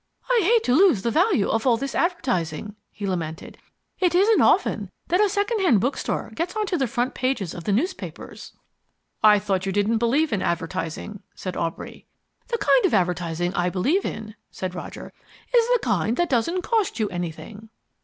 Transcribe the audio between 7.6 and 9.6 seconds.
the newspapers." "I